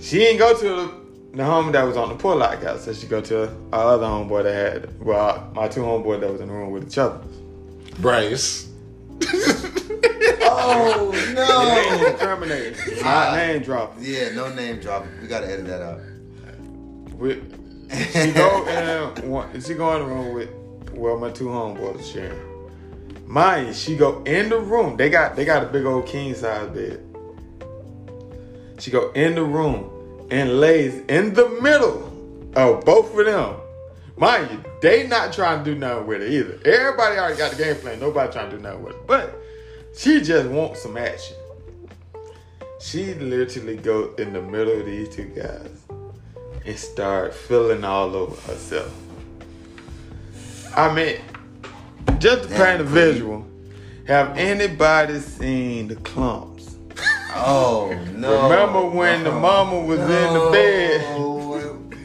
[0.00, 0.92] She ain't go to the,
[1.34, 2.84] the home that was on the pull lot house.
[2.84, 6.40] So she go to our other homeboy that had, well, my two homeboys that was
[6.40, 7.20] in the room with each other.
[7.98, 8.68] Bryce.
[10.50, 12.06] Oh Name no.
[12.06, 12.74] incriminating.
[13.04, 13.30] Ah.
[13.30, 14.04] Not name dropping.
[14.04, 15.10] yeah, no name dropping.
[15.20, 16.00] We gotta edit that out.
[17.14, 17.42] We-
[18.12, 18.66] She go
[19.22, 20.50] in, one- she go in the room with,
[20.92, 22.38] well, my two homeboys sharing.
[23.28, 24.96] You, she go in the room.
[24.96, 27.04] They got they got a big old king size bed.
[28.78, 32.06] She go in the room and lays in the middle
[32.56, 33.56] of both of them.
[34.16, 36.58] Mind you, they not trying to do nothing with it either.
[36.64, 38.00] Everybody already got the game plan.
[38.00, 39.06] Nobody trying to do nothing with it.
[39.06, 39.38] But
[39.96, 41.36] she just wants some action.
[42.80, 45.70] She literally go in the middle of these two guys
[46.64, 48.94] and start feeling all over herself.
[50.76, 51.16] I mean,
[52.18, 53.46] just to paint a visual,
[54.06, 56.76] have anybody seen the Klumps?
[57.34, 58.48] Oh no.
[58.48, 61.28] Remember when the oh, mama was in the bed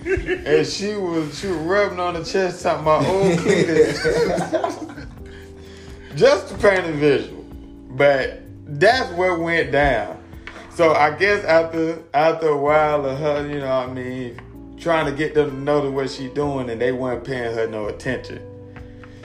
[0.45, 3.95] and she was she was rubbing on the chest talking about oh, old cleavage?
[6.15, 7.43] just to paint a visual.
[7.91, 10.21] But that's what went down.
[10.69, 14.39] So I guess after after a while of her, you know what I mean,
[14.77, 17.87] trying to get them to know what she doing and they weren't paying her no
[17.87, 18.52] attention.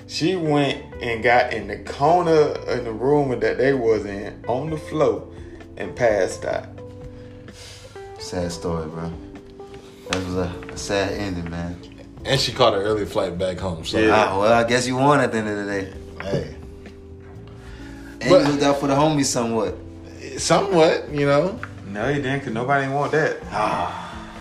[0.08, 4.70] She went and got in the corner in the room that they was in on
[4.70, 5.28] the floor
[5.76, 6.66] and passed out.
[8.18, 9.12] Sad story, bro.
[10.10, 11.78] That was a, a sad ending, man.
[12.24, 13.84] And she caught an early flight back home.
[13.84, 14.14] So Yeah.
[14.30, 15.92] Ah, well, I guess you won at the end of the day.
[16.22, 16.54] hey.
[18.22, 19.76] And But- you looked out for the homies somewhat.
[20.38, 21.60] Somewhat, you know.
[21.86, 23.38] No, you didn't, cause nobody want that.
[23.50, 24.07] Ah,